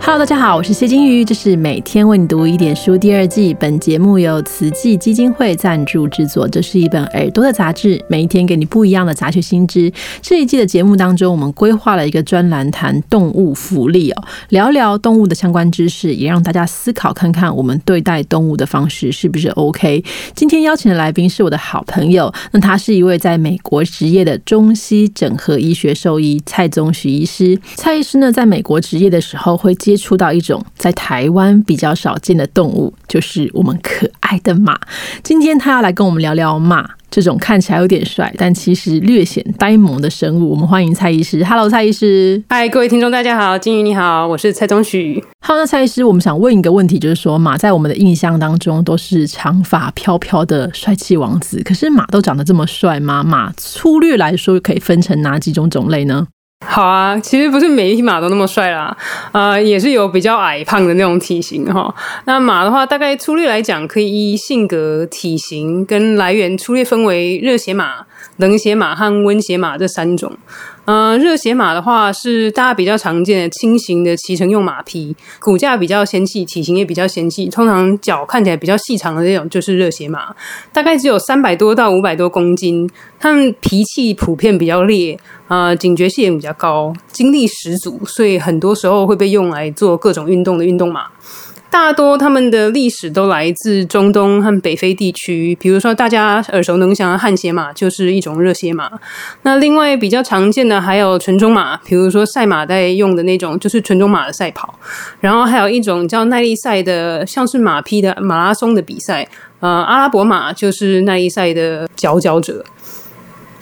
[0.00, 3.52] Hello，大家好，我是谢金鱼，这是每天为你读一点书第二季。
[3.52, 9.92] 本节目由慈济基金会赞助制作，这是一本耳朵的杂志，每一天给你不一样的杂学新知。
[10.22, 20.02] 这一季的节目当中，我们规划了一个专栏谈动物福利哦，聊聊动物的相关知识，也让大家思考看看我们对待动物的方式是不是 OK。
[20.34, 27.58] 今天邀请的来宾是我的好朋友，那他是一位在美国执业的中西整合医学兽医蔡宗许医师。
[27.76, 34.78] 蔡医师呢，在美国执业的时候会接触到一种在台湾比较少见的动物，就是我们可爱的马。
[35.22, 40.50] 今天他要来跟我们聊聊马这种看起来有点帅，但其实略显呆萌的生物。
[40.50, 41.42] 我们欢迎蔡医师。
[41.42, 42.42] Hello，蔡医师。
[42.50, 45.24] 嗨，各位听众，大家好，金鱼你好，我是蔡宗许。
[45.40, 53.24] 好，那蔡医师，我们想问一个问题，就是说马在我们的印象当中都是长发飘飘的帅气王子，可是马都长得这么帅吗？
[53.24, 56.26] 马粗略来说可以分成哪几种种类呢？
[56.70, 58.94] 好啊，其实不是每一匹马都那么帅啦，
[59.32, 61.92] 呃，也是有比较矮胖的那种体型哈。
[62.26, 68.04] 那马的话，大概粗略来讲，可以依性格、体型跟来源粗略分为热血马、
[68.36, 70.32] 冷血马和温血马这三种。
[70.84, 80.34] 呃，热血马的话是大家比较常见的轻型的骑乘用马匹，骨架比较纤细，体型也比较纤细，通常脚看起来比较细长的那种就是热血马，
[80.72, 82.88] 大概只有三百多到五百多公斤，
[83.20, 91.08] 它们脾气普遍比较烈，啊，警觉性也比较高，精力十足，所以很多时候会被用来做各种运动的运动马。
[91.70, 98.90] 大多他们的历史都来自中东和北非地区，比如说大家耳熟能详的汗血马就是一种热血马。
[99.42, 104.78] 那另外比较常见的还有纯种马，比如说赛马在用的那种就是纯种马的赛跑。
[105.20, 109.28] 然后还有一种叫耐力赛的，像是马匹的马拉松的比赛。
[109.60, 112.64] 呃，阿拉伯马就是耐力赛的佼佼者。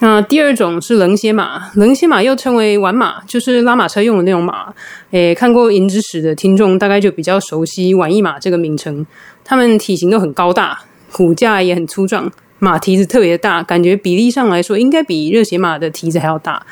[0.00, 4.74] 那第二种是冷血马，冷血马又称为玩马，就是拉马车用的那种马。
[5.10, 9.06] 诶，看过《银之史》的听众大概就比较熟悉玩意马这个名称。
[9.42, 10.80] 它们体型都很高大，
[11.12, 16.66] 骨架也很粗壮，马蹄子特别大，感觉比例上来说应该比热血马的蹄子还要大。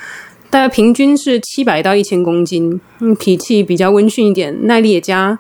[0.51, 5.39] 大概平均是七百到一千公斤，嗯，脾气比较温驯一点，耐力也佳，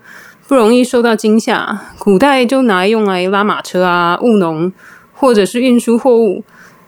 [0.48, 1.82] 不容易受到惊吓。
[1.98, 4.72] 古代就拿来用来拉马车啊，务农
[5.12, 6.42] 或者是运输货物。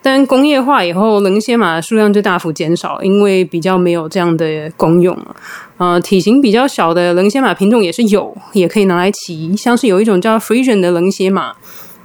[0.09, 5.35] 但工业化以后，冷血马的数量就大幅减少，因为比较没有这样的功用了。
[5.75, 11.51] 呃，体型比较小的冷血马品种也是有，也可以拿来骑，像是有一种叫 Frisian 的冷血马，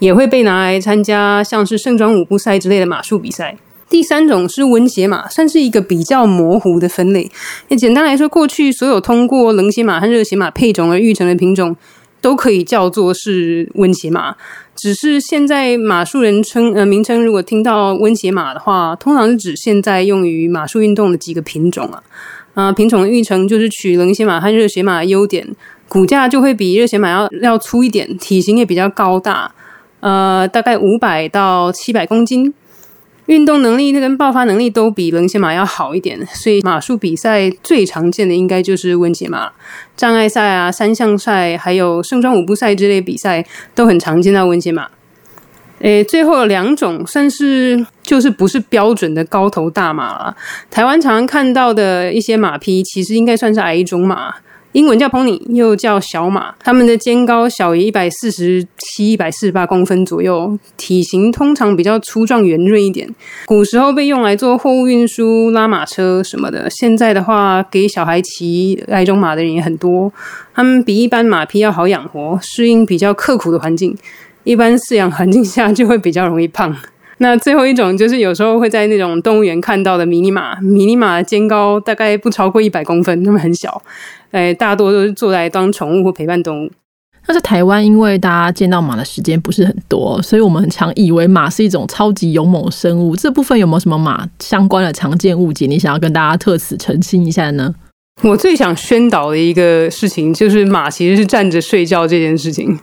[0.00, 3.56] 也会被拿来参加像是盛装舞步赛之类的马术比赛。
[3.88, 7.30] 第三种是温血马，算是一个比较模糊的分类。
[7.78, 11.76] 简单来说，过去所有通过冷血马和热血马配种而育成的品种，
[12.22, 14.34] 都可以叫做是温血马。
[14.74, 22.02] 只是现在马术人称呃名称，如果听到温血马的话，通常是指现在用于马术运动的几个品种啊。
[22.54, 25.46] 啊，品种的育成就是取冷血马和热血马的优点，
[25.88, 29.50] 骨架就会比热血马要要粗一点，体型也比较高大，
[30.00, 32.52] 呃，大概五百到七百公斤，
[33.26, 39.52] 运动能力跟爆发能力都比冷血马要好一点，所以马术比赛最常见的应该就是温血马，
[39.96, 44.88] 障碍赛啊、三项赛，还有盛装舞步赛之类比赛都很常见到温血马。
[45.78, 50.36] 诶，最后两种算是就是不是标准的高头大马了。
[50.70, 54.32] 台湾常常看到的一些马匹，其实应该算是矮种马，
[54.72, 56.54] 英文叫 pony，又叫小马。
[56.58, 63.06] 它们的肩高小于一百四十七、一百四十八公分左右，体型通常比较粗壮圆润一点。
[63.44, 66.70] 古时候被用来做货物运输、拉马车什么的。
[66.70, 70.10] 现在的话，给小孩骑矮种马的人也很多。
[70.54, 73.94] 它们比一般马匹要好养活，适应比较刻苦的环境。
[74.44, 76.74] 一般饲养环境下就会比较容易胖。
[77.22, 83.80] 那最后一种就是有时候会在那种动物园看到的迷你马，迷你马的肩高大概不超过一百公分，那么很小，
[84.32, 86.70] 哎，大多都是坐在当宠物或陪伴动物。
[87.28, 93.14] 那在台湾，因为大家见到马的时间不是很多，所以我们很常以为马是一种超级勇猛生物。
[93.14, 95.66] 这部分有没有什么马相关的常见误解？
[95.66, 97.72] 你想要跟大家特此澄清一下呢？
[98.22, 102.76] 我最想宣导的一个事情就是马其实是站着睡觉这件事情。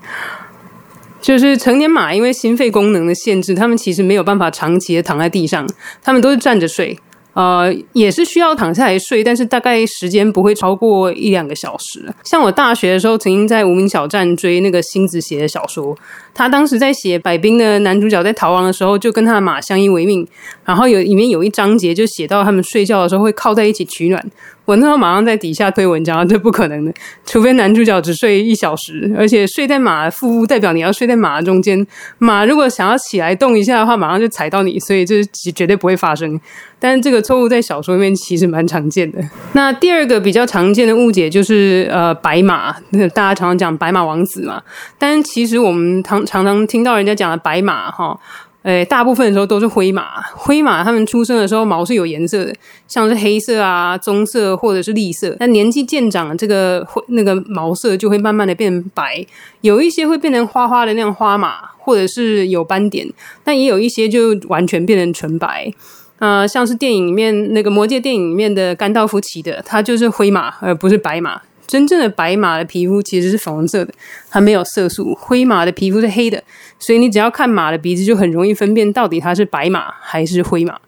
[1.22, 5.68] 就是成年马，因为心肺功能的限制，他们其实没有办法长期的躺在地上，
[6.02, 6.98] 他们都是站着睡。
[7.34, 12.14] 呃，也是需要躺下来睡，但是大概时间不会超过一两个小时。
[12.26, 15.96] 像我大学的时候，曾经在无名小站追那个星子写的小说，
[16.34, 20.28] 他当时在写百兵的男主角在逃亡的时候，就跟他的马相依为命。
[20.66, 24.26] 然后有里面有一章节就写到他们睡觉的时候会靠在一起取暖。
[24.70, 26.94] 我那时候马上在底下推文章，这不可能的，
[27.26, 31.88] 除非男主角只睡一小时，而且睡在马腹部代表你要睡在马中间。
[32.20, 35.24] 马如果想要起来动一下的话，马上就踩到你，所以这
[35.56, 36.40] 绝对不会发生。
[36.78, 39.18] 但是这个错误在小说里面其实蛮常见的。
[39.54, 42.72] 那第二个比较常见的误解就是呃白马，
[43.16, 44.62] 大家常常讲白马王子嘛，
[45.00, 48.20] 但其实我们常常常听到人家讲的白马哈。
[48.64, 50.22] 诶，大部分的时候都是灰马。
[50.36, 52.54] 灰马它们出生的时候毛是有颜色的，
[52.90, 55.36] 像是黑色啊、棕色或者是栗色。
[55.40, 59.26] 那年纪渐长，这个灰那个毛色就会慢慢的变白。
[59.62, 63.08] 有一些会变成花花的那样花马，或者是有斑点。
[63.46, 65.72] 但也有一些就完全变成纯白。
[66.18, 71.40] 啊，像是电影里面那个魔戒电影里面的甘道夫骑的，它就是灰马，而不是白马。
[71.70, 73.94] 真正的白马的皮肤其实是粉红色的，
[74.32, 76.44] 它没有色素；灰马的皮肤是黑的，
[76.80, 80.80] 所以你只要看马的鼻子，就很容易分辨到底它是白马还是灰马。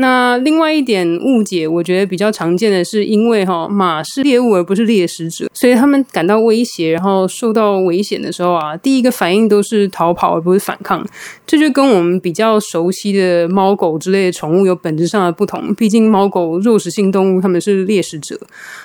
[0.00, 11.04] 那另外一点误解，我觉得比较常见的是，因为哈马是猎物而不是猎食者，所以他们感到威胁，然后受到危险的时候啊，第一个反应都是逃跑而不是反抗。
[11.44, 15.74] 这就跟我们比较熟悉的猫狗之类的宠物有本质上的不同。
[15.74, 18.38] 毕竟猫狗肉食性动物，它们是猎食者，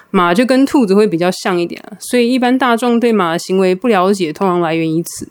[0.10, 1.80] 马就跟兔子会比较像一点。
[2.00, 5.28] 所以一般大众对马的行为不了解，通常来源于此。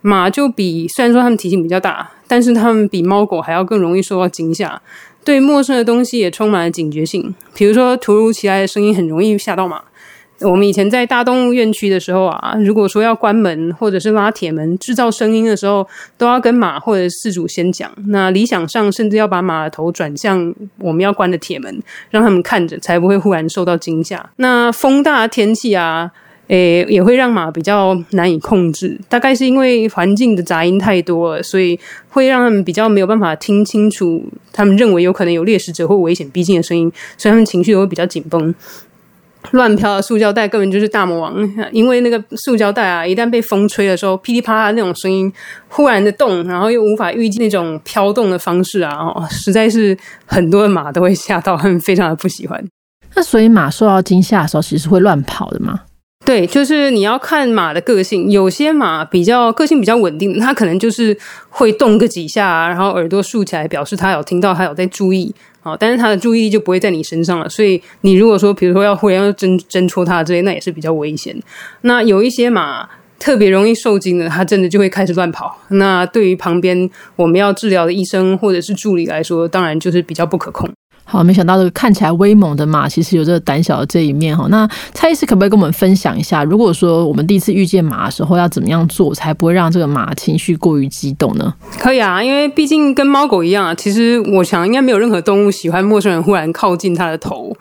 [0.00, 4.80] 马就比虽然说它们体型比较大，但是它们比猫狗还要更容易受到惊吓。
[5.24, 9.82] 对陌生的东西也充满了警觉性，比如说突如其来的声音很容易吓到马。
[10.40, 15.86] 我们以前在大动物园区的时候啊，如果说要关门或者是拉铁门制造声音的时候，
[16.18, 17.90] 都要跟马或者饲主先讲。
[18.08, 21.80] 那理想上甚至要把马的头转向我们要关的铁门，
[22.10, 24.28] 让他们看着，才不会忽然受到惊吓。
[24.36, 26.10] 那风大天气啊。
[26.48, 31.78] 诶，也会让马比较难以控制，大概是因为环境的杂音太多了，所以
[32.10, 38.54] 会让他们比较没有办法听清楚他们认为有可能有猎食者或危险逼近的声音，所以他们情绪也会比较紧绷。
[39.50, 41.36] 乱飘的塑胶袋根本就是大魔王，
[41.70, 45.30] 因为那个塑胶袋啊，一旦被风吹的时候，噼里啪啦那种声音，
[45.68, 49.94] 忽然的动，然后又无法预计那种飘动的方式啊，哦，实在是
[50.24, 52.62] 很多的马都会吓到，他们非常的不喜欢。
[53.14, 55.82] 那所以马受到惊吓的时候，其实会乱跑的吗？
[56.24, 61.16] 对，就是你要看马的个性，有些马比较个性比较稳定，它可能就是
[61.50, 67.46] 会动个几下，然后耳朵竖起来，表示它有听到，它有在注意，好，但是它的注意力就不会在你身上了。
[67.46, 71.38] 所以你如果说，比如说要忽然要挣挣戳它之类，那也是比较危险。
[71.82, 72.88] 那有一些马
[73.18, 75.58] 特别容易受惊的，它真的就会开始乱跑。
[75.68, 80.70] 那对于旁边我们要治疗的医生或者是助理来说，当然就是比较不可控。
[81.04, 84.46] 好，没想到这个看起来威猛的马，其实有这个胆小的这一面哈。
[84.48, 91.54] 那蔡医师可不可以跟我们分享一下，如果说我们第一次遇见马的时候，要怎么样做才不会让这个马情绪过于激动呢？
[91.78, 97.54] 可以啊，因为毕竟跟猫狗一样啊，其实我想应该没有任何动物喜欢陌生人忽然靠近它的头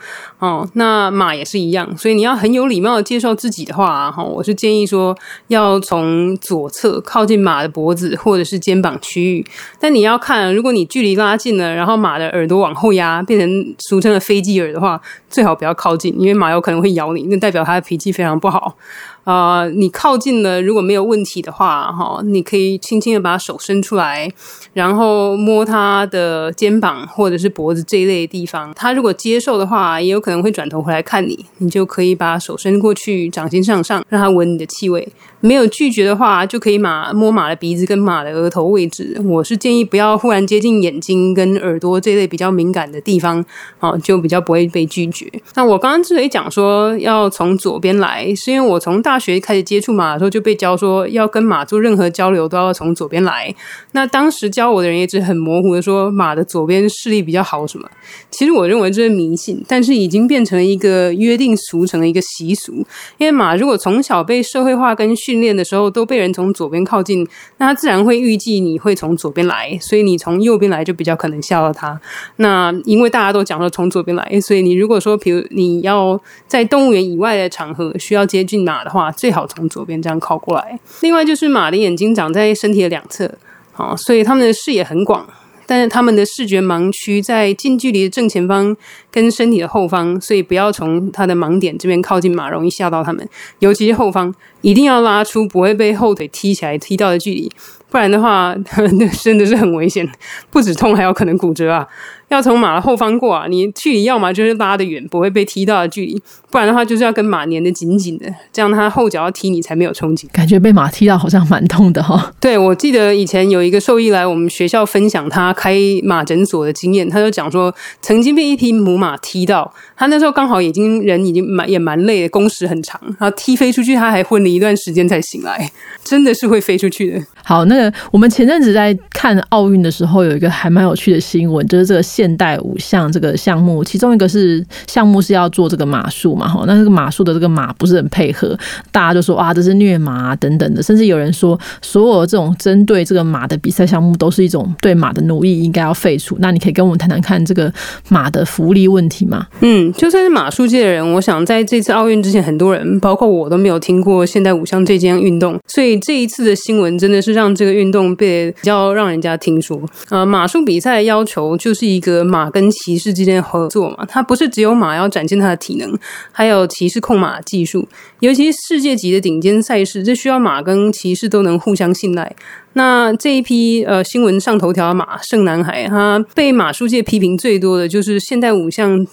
[0.45, 0.69] 哦。
[0.74, 5.16] 那马也是一样，所以你要很有礼貌的介绍自己的话哈，我是建议说
[5.48, 9.45] 要从左侧靠近马的脖子或者是肩膀区域。
[9.80, 13.13] 但你要看，如果你距离拉近了，然后马的耳朵往后压。
[13.25, 15.00] 变成俗称的飞机耳的话，
[15.30, 18.75] 最好不要靠近，因为马有可能会咬你，那代表它的脾气非常不好。
[19.24, 24.30] 啊，你靠近了，如果没有问题的话，哈，你可以轻轻的把手伸出来，
[24.74, 28.74] 然后摸它的肩膀或者是脖子这一类的地方。
[28.75, 35.08] 它如果接受的话，也有可能会转头回来看你，你就可以把手伸过去，掌心向上，让它闻你的气味。
[35.40, 39.20] 没有拒绝的话，就可以马摸马的鼻子跟马的额头位置。
[39.25, 43.44] 我是建议不要忽然接近眼睛跟耳朵这类比较敏感的地方，
[43.80, 45.30] 哦，就比较不会被拒绝。
[45.56, 53.53] 那我刚刚之所以讲说要从左边来，是因为我从大大学开始接触马的时候就被教说，要跟马做任何交流都要从左边来。
[53.91, 57.88] 那当时教我的人也只很模糊的说，马的左边视力比较好什么。
[58.34, 62.74] 其实我认为这是迷信，但是已经变成了一个约定俗成的一个习俗。
[63.20, 67.25] 因为马如果从小被社会化跟训练的时候都被人从左边靠近，
[67.58, 72.02] 那它自然会预计你会从左边来，所以你从右边来就比较可能吓到它。
[72.38, 80.80] 那因为大家都讲说从左边来，所以你如果说，比如你要在动物园以外的场合需要接近马的话，最好从左边这样靠过来。
[81.02, 83.32] 另外就是马的眼睛长在身体的两侧，
[83.72, 85.25] 好，所以他们的视野很广。
[85.74, 88.77] 但是他们的视觉盲区在近距离的正前方
[89.13, 93.29] 跟身体的后方，所以不要从他的盲点这边靠近马，容易吓到他们。
[93.60, 97.51] 尤其是后方，一定要拉出不会被后腿踢起来踢到的距离，
[97.91, 98.55] 不然的话，
[98.98, 100.10] 那真的是很危险，
[100.50, 101.88] 不止痛，还有可能骨折啊。
[102.29, 110.27] 要从马的后方过啊，你距离要么就是拉得远，不会被踢到的距离，不然的话就是要跟马粘得紧紧的，这样它后脚要踢你才没有冲击。
[110.34, 112.34] 感觉被马踢到好像蛮痛的哈。
[112.39, 119.17] 对，我记得以前有一个兽医来我们学校分享他开马诊所的经验，他就讲说，曾经被一匹母马。
[119.24, 119.74] 踢到。
[119.95, 125.72] 他那时候刚好已经人已经蛮也蛮累的，工时很长，然后踢飞出去，他还昏了一段时间才醒来，
[126.03, 127.25] 真的是会飞出去的。
[127.43, 138.57] 好，那个我们前阵子在看奥运的时候，有一个还蛮有趣的新闻，就是这个现代五项这个项目，其中一个是项目是要做这个马术嘛，哈，那这个马术的这个马不是很配合，
[138.91, 146.36] 大家就说啊，这是虐马啊等等的，甚至有人说，所有这种针对这个马的比赛项目都是一种对马的奴役，应该要废除。
[146.39, 147.72] 那你可以跟我们谈谈看这个
[148.10, 149.48] 马的福利问题吗？
[149.60, 149.92] 嗯。
[149.94, 155.60] 就算是马术界的人，我想在这次奥运之前，很多人，包括我，都没有听过现代五项这项运动。
[155.68, 159.82] 所以这一次的新闻真的是让这个运动被比较让人家听说。
[160.10, 165.98] 呃，马术比赛要求就是一个马跟骑士之间的合作嘛，它不是只有马要展现它的体能，
[166.32, 167.88] 还有骑士控马技术。
[168.20, 172.36] 尤其世界级的顶尖赛事，这需要马跟骑士都能互相信赖。
[172.74, 179.06] 那这一批呃新闻上头条的马胜男孩，他被马术界批评最多的就是现代五项。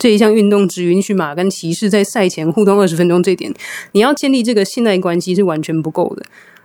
[0.00, 3.52] 这一项运动只允许马跟骑士在赛前互动二十分钟，这点
[3.90, 6.22] 你要建立这个信赖关系是完全不够的。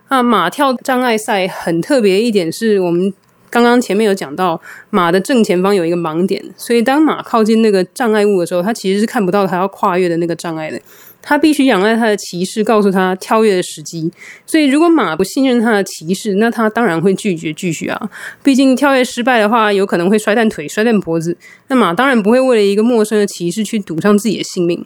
[0.08, 3.12] 那马跳障碍赛很特别一点是我们
[3.54, 10.80] 刚刚前面有讲到，马的正前方有一个盲点，所以当马靠近那个障碍物的时候，它其实是看不到它要跨越的那个障碍的。
[11.22, 14.10] 它必须仰赖它的骑士告诉他跳跃的时机，
[14.44, 18.10] 所以如果马不信任它的骑士，那它当然会拒绝继续啊。
[18.42, 21.36] 毕竟跳跃失败的话，有可能会摔断腿、摔断脖子。
[21.68, 24.84] 那马当然不会为了一个陌生的骑士去赌上自己的性命。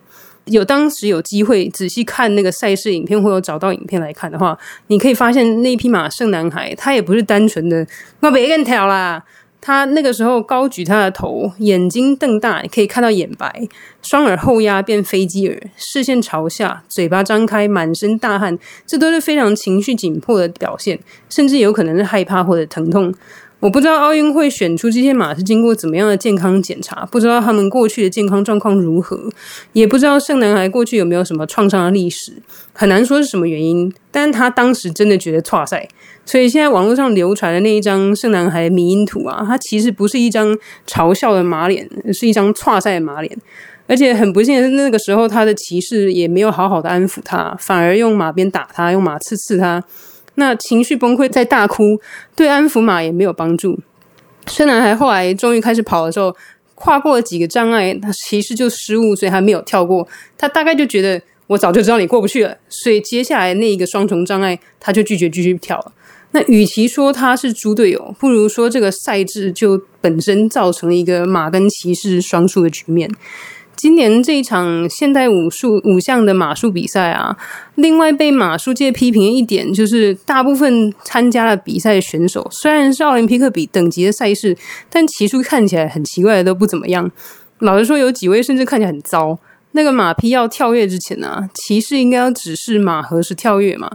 [0.51, 7.87] 有当时有机会仔细看那个赛事影片，或者找到影片来看的话，你可以发现那匹马圣男孩，他也不是单纯的
[8.21, 9.23] 我别跟跳啦。
[9.61, 13.69] 他那个时候高举他的头，眼睛瞪大，可以看到眼白，
[14.01, 23.13] 双耳后压变飞机耳，视线朝下，嘴巴张开，满身大汗，这都是非常情绪紧迫的表现，甚至有可能是害怕或者疼痛。
[23.61, 29.29] 我不知道奥运会选出这些马是经过怎么样的健康检查，不知道他们过去的健康状况如何，
[29.73, 32.35] 也不知道圣男孩过去有没有什么创伤的历史，
[32.73, 33.93] 很难说是什么原因。
[34.13, 35.89] 但他当时真的觉得错赛，
[36.25, 43.37] 所以现在网络上流传的那一张圣男孩迷因图啊，它其实不是一张嘲笑的马脸，是一张错赛的马脸。
[43.89, 49.83] 而且很不幸的是，那个时候他的骑士也没有好好的安抚他，反而用马鞭打他，用马刺刺他。
[50.39, 52.01] 那情绪崩溃，在大哭，
[52.37, 53.79] 对安抚马也没有帮助。
[54.47, 56.35] 圣男孩后来终于开始跑的时候，
[56.77, 60.07] 跨过了几个障碍，他其实就失误，所以他没有跳过。
[60.39, 65.93] 他大概就觉得我早就知道你过不去了，所以接下来那一个双重障碍，他就拒绝继续跳了。
[66.31, 73.11] 那与其说他是猪队友，不如说这个赛制就本身造成了一个马跟骑士双输的局面。
[73.79, 77.37] 今年这一场现代武术五项的马术比赛啊，
[77.77, 84.57] 另外被马术界批评一点就是，大部分参加了比赛的选手虽然是奥林匹克比等级的赛事，
[84.91, 87.09] 但骑术看起来很奇怪都不怎么样。
[87.61, 89.39] 老实说，有几位甚至看起来很糟。
[89.73, 93.89] 那个马匹要跳跃之前呢，骑士应该要指示马何时跳跃嘛。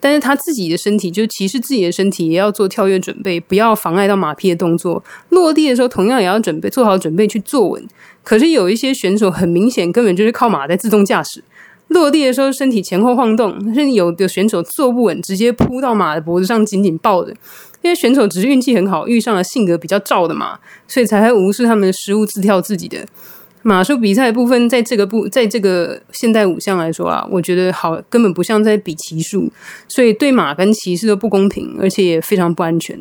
[0.00, 5.02] 但是他自己的身体，就是骑士自己的身体，也要做跳跃准备，不要妨碍到马匹的动作。
[5.30, 7.86] 落地的时候，同样也要准备做好准备去坐稳。
[8.22, 11.42] 可是有一些选手很明显根本就是靠马在自动驾驶，
[11.88, 17.34] 落地的时候身体前后晃动，甚至有的选手坐不稳，直接扑到马的脖子上紧紧抱着。
[17.82, 23.06] 这些选手只是运气很好，遇上了性格比较躁的马，所以才会无视他们的失误，自跳自己的。
[23.62, 29.50] 马术比赛部分，在这个部，在这个现代五项来说啊，我觉得好根本不像在比骑术，
[29.88, 32.98] 所以对马跟骑士都不公平，而且也非常不安全。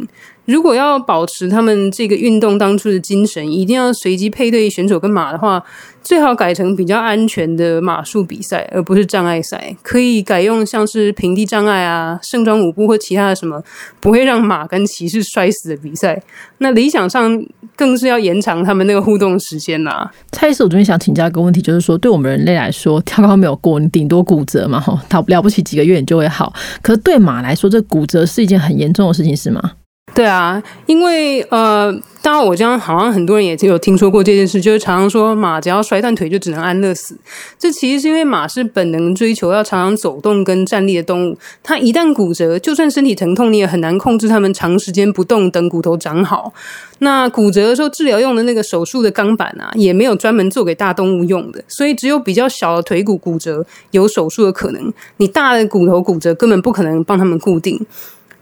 [0.47, 5.61] 如果要保持他们这个运动当初的精神，一定要随机配对选手跟马的话，
[6.01, 9.75] 最好改成比较安全的马术比赛，而不是障碍赛。
[9.83, 13.61] 可以改用像是平地障碍啊、盛装舞步或其他的什么
[13.99, 16.23] 不会让马跟骑士摔死的比赛。
[16.59, 17.37] 那理想上
[17.75, 20.09] 更是要延长他们那个互动时间啦。
[20.31, 26.53] 蔡医师，我这边想请教一个问题，就是说对我们人类来说，跳高没有过，你顶多骨折嘛，哈，逃了不起几个月你就会好。
[26.81, 29.73] 可是对马来说，这骨折是一件很严重的事情，是吗？
[30.17, 37.15] 对啊，因为呃，当然我这样好像很多人也有听说过这件事，就是常常说马只要摔断腿就只能安乐死。
[37.59, 46.51] 这其实是因为马是本能追求要常常走动跟站立的动物，它一旦骨折，就算身体疼痛，你也很难控制它们长时间不动等骨头长好。
[46.97, 57.85] 那骨折的时候治疗用的那个手术的钢板啊，也没有专门做给大动物用的，所以只有比较小的腿骨骨折有手术的可能，你大的骨头骨折根本不可能帮它们固定。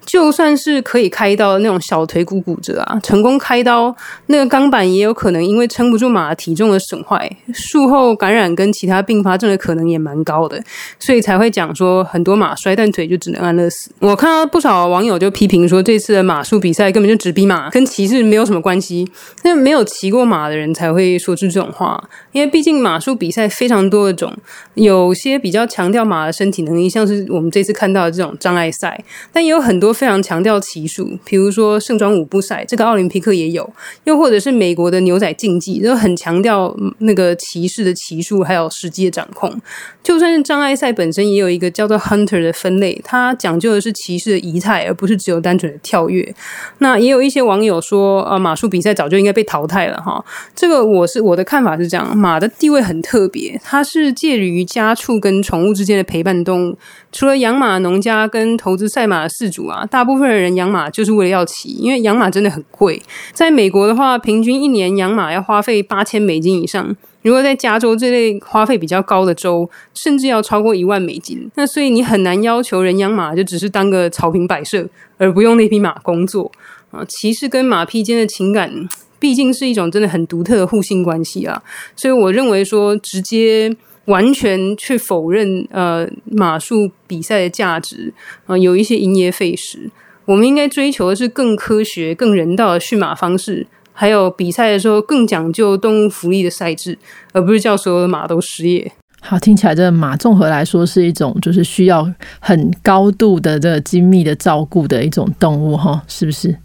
[0.05, 3.95] 就算是可以开刀的那种小腿骨骨折啊，成功开刀，
[4.27, 10.63] 那个钢板也有可能因为撑不住马体重的损坏，术后感染跟其他并发症的可能也蛮高的，
[10.99, 13.89] 所以才会讲说很多马摔断腿就只能安乐死。
[13.99, 19.09] 我看到不少网友就批评说，这次的马术比赛根本就只比马，跟骑士没有什么关系。
[19.43, 22.01] 那没有骑过马的人才会说出这种话，
[22.35, 24.35] 因为毕竟马术比赛非常多的种，
[24.73, 29.01] 有些比较强调马的身体能力，像是我们这次看到的这种障碍赛，
[29.31, 33.71] 但也有很多非常强调骑术，比如说盛装舞步赛，这个奥林匹克也有，
[34.03, 39.57] 又或者是美国的牛仔竞技，都很强调那个骑士的骑术还有实际的掌控。
[40.03, 46.35] 就算是障碍赛本身也有一个叫做 Hunter 的分类，它讲究的是骑士的仪态，而不是只有单纯的跳跃。
[46.79, 50.23] 那也有一些网友说，呃，马术比赛早就应该被淘汰了哈。
[50.53, 56.75] 这个我是我的看法是这样，马的地位很特别，它是介于家畜跟宠物之间的陪伴动物。
[57.11, 62.99] 除了养马农家跟投资赛马的饲主啊，大部分的人养马就是为了要骑，因为养马真的很贵。
[63.31, 66.95] 在美国的话，平均一年养马要花费八千美金以上。
[67.21, 71.51] 如果在加州这类花费比较高的州，甚至要超过一万美金。
[71.53, 74.89] 那所以你很难要求人养马就只是当个草坪摆设，
[75.19, 76.51] 而不用那匹马工作
[76.89, 77.05] 啊。
[77.07, 78.89] 骑士跟马匹间的情感，
[79.25, 81.59] 毕竟是一种真的很独特的互信关系啊。
[81.95, 88.13] 所以我认为说，直接完全去否认呃马术比赛的价值
[88.45, 89.89] 啊，有一些因噎废食。
[90.25, 93.65] 我们应该追求的是更科学、更人道的驯马方式。
[93.93, 96.95] 还有比赛的时候更讲究动物福利的赛制，
[97.33, 98.91] 而不是叫所有的马都失业。
[99.21, 102.07] 好，听起来这马综合来说是一种就是需要
[102.39, 106.55] 很高度的这个精密的照顾的一种动物，哈，是不是？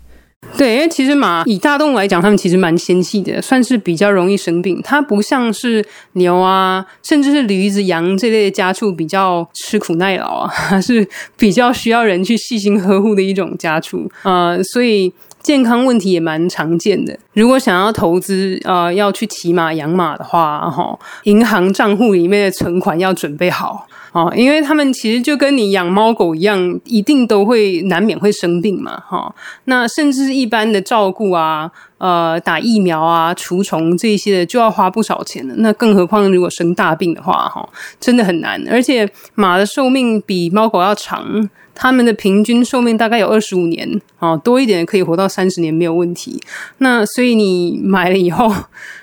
[0.57, 4.80] 对，因为其实马以大动物来讲，它们其实蛮纤细的，算是比较容易生病。
[4.85, 15.12] 它不像是牛啊，甚至是驴子、羊这类的家畜比较吃苦耐劳啊， 是比较需要人去细心呵护的一种家畜呃，所以。
[15.43, 17.19] 健康问题也蛮常见的。
[17.33, 29.35] 如果想要投资，呃，要去骑马养马的话，哈，银行账户里面的存款要准备好啊，因为他们其实就跟你养猫狗一样，一定都会难免会生病嘛，哈。
[29.65, 35.55] 那甚至一般的照顾啊，呃，打疫苗啊，除虫这些的，就要花不少钱的。
[35.59, 37.67] 那更何况如果生大病的话，哈，
[37.99, 38.63] 真的很难。
[38.71, 41.49] 而且马的寿命比猫狗要长。
[41.83, 46.39] 他们的平均寿命大概有二十五年啊，多一点可以活到三十年没有问题。
[46.77, 48.55] 那所以你买了以后，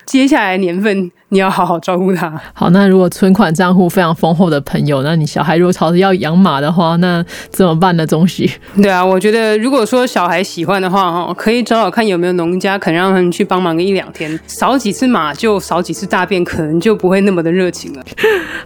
[0.05, 1.12] 接下来年份。
[1.29, 2.41] 你要好好照顾它。
[2.53, 8.08] 好，那如果存款账户非常丰厚的朋友，那你小孩如果朝着要养马的话，那怎么办呢？
[8.08, 8.49] 钟许？
[8.82, 18.01] 对啊，我觉得如果说小孩喜欢的话，哈，可以找找看有没有农家肯让他们去帮忙个一两天，扫几次马就扫几次大便，可能就不会那么的热情了。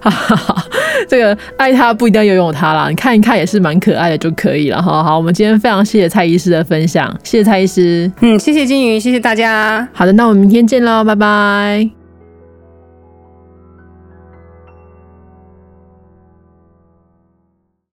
[1.08, 4.82] 这个爱他不一定要拥有他啦，你看一看也是蛮可爱的就可以了。
[4.82, 8.12] 哈好，我们今天非常谢谢蔡医师的分享，谢谢蔡医师。
[8.22, 9.88] 嗯，谢谢金鱼，谢谢大家。
[9.94, 12.01] 好的，那我们明天见喽，拜拜。